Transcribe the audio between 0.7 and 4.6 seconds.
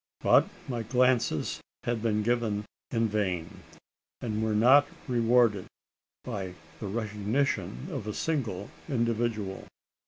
glances had been given in vain; and were